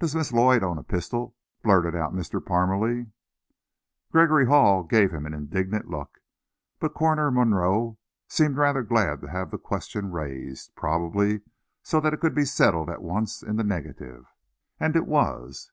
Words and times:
"Does 0.00 0.14
Miss 0.14 0.32
Lloyd 0.32 0.62
own 0.62 0.78
a 0.78 0.82
pistol?" 0.82 1.36
blurted 1.62 1.94
out 1.94 2.14
Mr. 2.14 2.42
Parmalee. 2.42 3.10
Gregory 4.10 4.46
Hall 4.46 4.82
gave 4.82 5.12
him 5.12 5.26
an 5.26 5.34
indignant 5.34 5.90
look, 5.90 6.20
but 6.80 6.94
Coroner 6.94 7.30
Monroe 7.30 7.98
seemed 8.28 8.56
rather 8.56 8.82
glad 8.82 9.20
to 9.20 9.28
have 9.28 9.50
the 9.50 9.58
question 9.58 10.10
raised 10.10 10.74
probably 10.74 11.42
so 11.82 12.00
that 12.00 12.14
it 12.14 12.20
could 12.20 12.34
be 12.34 12.46
settle 12.46 12.90
at 12.90 13.02
once 13.02 13.42
in 13.42 13.56
the 13.56 13.62
negative. 13.62 14.24
And 14.80 14.96
it 14.96 15.04
was. 15.06 15.70